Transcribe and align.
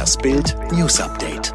Das 0.00 0.16
Bild 0.16 0.56
News 0.72 0.98
Update. 0.98 1.54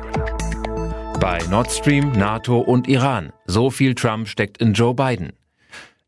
Bei 1.19 1.39
Nord 1.49 1.71
Stream, 1.71 2.11
NATO 2.11 2.59
und 2.59 2.87
Iran. 2.87 3.33
So 3.47 3.71
viel 3.71 3.95
Trump 3.95 4.27
steckt 4.27 4.59
in 4.59 4.73
Joe 4.73 4.93
Biden. 4.93 5.33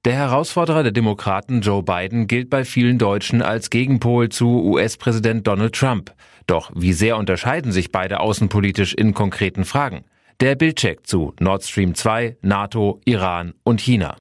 Der 0.05 0.13
Herausforderer 0.13 0.83
der 0.83 0.91
Demokraten 0.91 1.61
Joe 1.61 1.81
Biden 1.81 2.27
gilt 2.27 2.51
bei 2.51 2.63
vielen 2.63 2.99
Deutschen 2.99 3.41
als 3.41 3.71
Gegenpol 3.71 4.29
zu 4.29 4.63
US-Präsident 4.65 5.47
Donald 5.47 5.73
Trump. 5.73 6.13
Doch 6.45 6.69
wie 6.75 6.93
sehr 6.93 7.17
unterscheiden 7.17 7.71
sich 7.71 7.91
beide 7.91 8.19
außenpolitisch 8.19 8.93
in 8.93 9.15
konkreten 9.15 9.65
Fragen? 9.65 10.05
Der 10.39 10.53
Bildcheck 10.53 11.07
zu 11.07 11.33
Nord 11.39 11.63
Stream 11.63 11.95
2, 11.95 12.37
NATO, 12.43 13.01
Iran 13.05 13.55
und 13.63 13.81
China. 13.81 14.15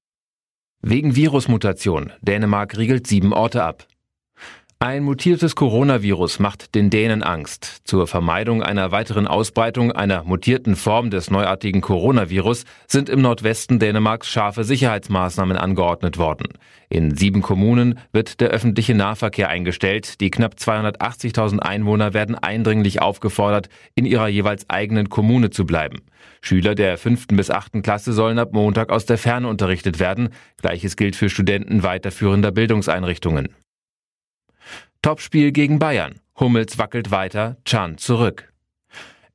Wegen 0.81 1.17
Virusmutation. 1.17 2.15
Dänemark 2.23 2.79
riegelt 2.79 3.07
sieben 3.07 3.35
Orte 3.35 3.63
ab. 3.63 3.87
Ein 4.79 5.05
mutiertes 5.05 5.55
Coronavirus 5.55 6.39
macht 6.39 6.75
den 6.75 6.91
Dänen 6.91 7.23
Angst. 7.23 7.81
Zur 7.85 8.07
Vermeidung 8.07 8.63
einer 8.63 8.93
weiteren 8.93 9.27
Ausbreitung 9.27 9.91
einer 9.91 10.23
mutierten 10.25 10.77
Form 10.77 11.09
des 11.09 11.31
neuartigen 11.31 11.81
Coronavirus 11.81 12.67
sind 12.87 13.09
im 13.09 13.23
Nordwesten 13.23 13.79
Dänemarks 13.79 14.29
scharfe 14.29 14.65
Sicherheitsmaßnahmen 14.65 15.57
angeordnet 15.57 16.19
worden. 16.19 16.49
In 16.91 17.17
sieben 17.17 17.41
Kommunen 17.41 17.99
wird 18.13 18.43
der 18.43 18.51
öffentliche 18.51 18.95
Nahverkehr 18.95 19.49
eingestellt. 19.49 20.21
Die 20.21 20.31
knapp 20.31 20.57
280.000 20.57 21.61
Einwohner 21.61 22.13
werden 22.13 22.35
eindringlich 22.35 23.01
aufgefordert, 23.01 23.71
in 23.95 24.05
ihrer 24.05 24.29
jeweils 24.29 24.69
eigenen 24.69 25.09
Kommune 25.09 25.49
zu 25.49 25.65
bleiben. 25.65 26.03
Schüler 26.43 26.75
der 26.75 26.99
fünften 26.99 27.37
bis 27.37 27.49
achten 27.51 27.81
Klasse 27.81 28.13
sollen 28.13 28.39
ab 28.39 28.53
Montag 28.53 28.93
aus 28.93 29.07
der 29.07 29.17
Ferne 29.17 29.49
unterrichtet 29.49 30.01
werden. 30.01 30.29
Gleiches 30.61 30.97
gilt 30.97 31.17
für 31.17 31.31
Studenten 31.31 31.83
weiterführender 31.83 32.53
Bildungseinrichtungen. 32.53 33.49
Topspiel 35.03 35.53
gegen 35.53 35.79
Bayern. 35.79 36.21
Hummels 36.39 36.79
wackelt 36.79 37.11
weiter, 37.11 37.57
Chan 37.65 37.99
zurück. 37.99 38.53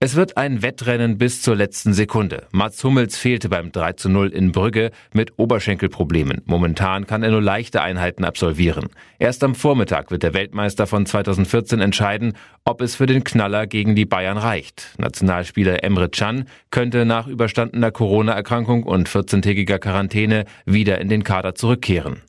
Es 0.04 0.16
wird 0.16 0.36
ein 0.36 0.64
Wettrennen 0.64 1.20
bis 1.20 1.44
zur 1.44 1.56
letzten 1.56 1.94
Sekunde. 1.94 2.48
Mats 2.52 2.84
Hummels 2.84 3.20
fehlte 3.20 3.50
beim 3.50 3.72
3 3.72 3.94
zu 3.94 4.10
0 4.10 4.30
in 4.30 4.52
Brügge 4.52 4.90
mit 5.14 5.38
Oberschenkelproblemen. 5.38 6.42
Momentan 6.46 7.06
kann 7.06 7.22
er 7.22 7.30
nur 7.30 7.44
leichte 7.44 7.84
Einheiten 7.84 8.26
absolvieren. 8.26 8.90
Erst 9.20 9.44
am 9.44 9.54
Vormittag 9.54 10.10
wird 10.10 10.24
der 10.24 10.34
Weltmeister 10.34 10.88
von 10.88 11.06
2014 11.06 11.82
entscheiden, 11.82 12.34
ob 12.66 12.82
es 12.82 12.96
für 12.96 13.06
den 13.06 13.24
Knaller 13.24 13.68
gegen 13.68 13.96
die 13.96 14.06
Bayern 14.06 14.40
reicht. 14.40 14.96
Nationalspieler 14.98 15.84
Emre 15.84 16.10
Can 16.10 16.46
könnte 16.72 17.06
nach 17.06 17.28
überstandener 17.28 17.92
Corona-Erkrankung 17.92 18.82
und 18.82 19.08
14-tägiger 19.08 19.78
Quarantäne 19.78 20.46
wieder 20.66 21.00
in 21.00 21.10
den 21.10 21.24
Kader 21.24 21.54
zurückkehren. 21.54 22.24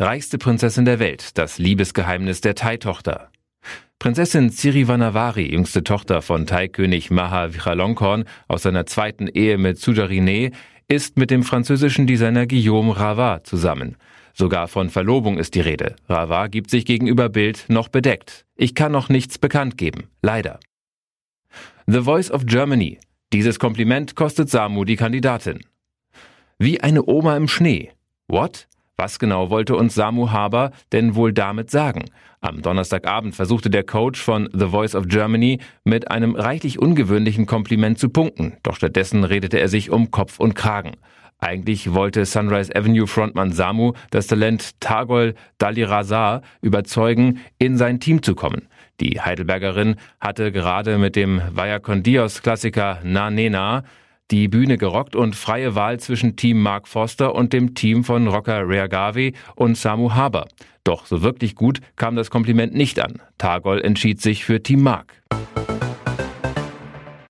Reichste 0.00 0.38
Prinzessin 0.38 0.84
der 0.84 1.00
Welt, 1.00 1.36
das 1.38 1.58
Liebesgeheimnis 1.58 2.40
der 2.40 2.54
Thai-Tochter. 2.54 3.32
Prinzessin 3.98 4.48
Sirivannavari, 4.48 5.50
jüngste 5.50 5.82
Tochter 5.82 6.22
von 6.22 6.46
Thai-König 6.46 7.10
Maha 7.10 7.48
Vajiralongkorn 7.48 8.24
aus 8.46 8.62
seiner 8.62 8.86
zweiten 8.86 9.26
Ehe 9.26 9.58
mit 9.58 9.80
Sujarine, 9.80 10.52
ist 10.86 11.16
mit 11.16 11.32
dem 11.32 11.42
französischen 11.42 12.06
Designer 12.06 12.46
Guillaume 12.46 12.96
Ravat 12.96 13.48
zusammen. 13.48 13.96
Sogar 14.34 14.68
von 14.68 14.88
Verlobung 14.88 15.36
ist 15.36 15.56
die 15.56 15.62
Rede. 15.62 15.96
Ravat 16.08 16.52
gibt 16.52 16.70
sich 16.70 16.86
gegenüber 16.86 17.28
Bild 17.28 17.64
noch 17.66 17.88
bedeckt. 17.88 18.46
Ich 18.54 18.76
kann 18.76 18.92
noch 18.92 19.08
nichts 19.08 19.36
bekannt 19.38 19.76
geben. 19.76 20.10
Leider. 20.22 20.60
The 21.88 22.02
Voice 22.02 22.30
of 22.30 22.46
Germany. 22.46 23.00
Dieses 23.32 23.58
Kompliment 23.58 24.14
kostet 24.14 24.48
Samu 24.48 24.84
die 24.84 24.94
Kandidatin. 24.94 25.58
Wie 26.56 26.80
eine 26.80 27.04
Oma 27.04 27.36
im 27.36 27.48
Schnee. 27.48 27.90
What? 28.28 28.68
Was 29.00 29.20
genau 29.20 29.48
wollte 29.48 29.76
uns 29.76 29.94
Samu 29.94 30.32
Haber 30.32 30.72
denn 30.90 31.14
wohl 31.14 31.32
damit 31.32 31.70
sagen? 31.70 32.06
Am 32.40 32.62
Donnerstagabend 32.62 33.32
versuchte 33.36 33.70
der 33.70 33.84
Coach 33.84 34.20
von 34.20 34.48
The 34.52 34.66
Voice 34.66 34.96
of 34.96 35.06
Germany 35.06 35.60
mit 35.84 36.10
einem 36.10 36.34
reichlich 36.34 36.80
ungewöhnlichen 36.80 37.46
Kompliment 37.46 38.00
zu 38.00 38.08
punkten, 38.08 38.56
doch 38.64 38.74
stattdessen 38.74 39.22
redete 39.22 39.60
er 39.60 39.68
sich 39.68 39.90
um 39.90 40.10
Kopf 40.10 40.40
und 40.40 40.56
Kragen. 40.56 40.96
Eigentlich 41.38 41.94
wollte 41.94 42.24
Sunrise 42.24 42.74
Avenue 42.74 43.06
Frontmann 43.06 43.52
Samu 43.52 43.92
das 44.10 44.26
Talent 44.26 44.80
Tagol 44.80 45.36
Dalirazar 45.58 46.42
überzeugen, 46.60 47.38
in 47.60 47.76
sein 47.76 48.00
Team 48.00 48.24
zu 48.24 48.34
kommen. 48.34 48.66
Die 49.00 49.20
Heidelbergerin 49.20 49.94
hatte 50.20 50.50
gerade 50.50 50.98
mit 50.98 51.14
dem 51.14 51.40
Vaya 51.52 51.78
Dios 51.78 52.42
Klassiker 52.42 52.98
Na 53.04 53.30
Nena 53.30 53.84
die 54.30 54.48
Bühne 54.48 54.78
gerockt 54.78 55.16
und 55.16 55.34
freie 55.34 55.74
Wahl 55.74 56.00
zwischen 56.00 56.36
Team 56.36 56.60
Mark 56.60 56.88
Foster 56.88 57.34
und 57.34 57.52
dem 57.52 57.74
Team 57.74 58.04
von 58.04 58.28
Rocker 58.28 58.68
Reagavi 58.68 59.34
und 59.54 59.76
Samu 59.76 60.14
Haber. 60.14 60.46
Doch 60.84 61.06
so 61.06 61.22
wirklich 61.22 61.54
gut 61.54 61.80
kam 61.96 62.16
das 62.16 62.30
Kompliment 62.30 62.74
nicht 62.74 63.00
an. 63.00 63.20
Tagol 63.38 63.80
entschied 63.80 64.20
sich 64.20 64.44
für 64.44 64.62
Team 64.62 64.82
Mark. 64.82 65.22